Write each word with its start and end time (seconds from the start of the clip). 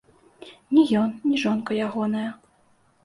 Ні 0.77 0.85
ён, 1.01 1.13
ні 1.27 1.35
жонка 1.43 1.77
ягоная. 1.89 2.27